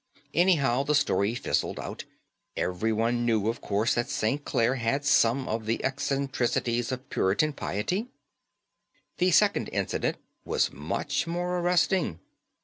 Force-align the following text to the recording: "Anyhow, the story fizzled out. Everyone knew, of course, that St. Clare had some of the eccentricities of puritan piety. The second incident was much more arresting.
"Anyhow, 0.33 0.81
the 0.81 0.95
story 0.95 1.35
fizzled 1.35 1.79
out. 1.79 2.05
Everyone 2.57 3.23
knew, 3.23 3.47
of 3.49 3.61
course, 3.61 3.93
that 3.93 4.09
St. 4.09 4.43
Clare 4.43 4.77
had 4.77 5.05
some 5.05 5.47
of 5.47 5.67
the 5.67 5.83
eccentricities 5.85 6.91
of 6.91 7.07
puritan 7.11 7.53
piety. 7.53 8.07
The 9.19 9.29
second 9.29 9.67
incident 9.67 10.17
was 10.43 10.71
much 10.73 11.27
more 11.27 11.59
arresting. 11.59 12.19